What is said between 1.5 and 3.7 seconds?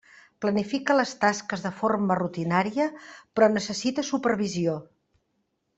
de forma rutinària però